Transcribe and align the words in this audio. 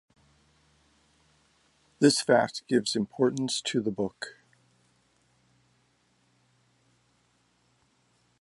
This 1.99 2.21
fact 2.23 2.63
gives 2.67 2.95
importance 2.95 3.61
to 3.61 3.81
the 3.81 3.91
book. 3.91 4.39